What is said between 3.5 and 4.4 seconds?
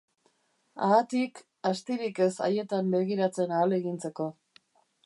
ahalegintzeko.